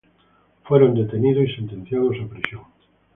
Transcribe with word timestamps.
Fueron 0.63 0.95
detenidos 0.95 1.47
y 1.47 1.55
sentenciados 1.57 2.17
a 2.25 2.27
prisión. 2.27 2.63